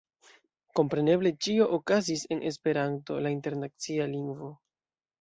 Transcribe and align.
Kompreneble 0.79 1.33
ĉio 1.49 1.69
okazis 1.79 2.25
en 2.37 2.43
Esperanto, 2.55 3.21
la 3.29 3.37
internacia 3.39 4.13
lingvo. 4.19 4.55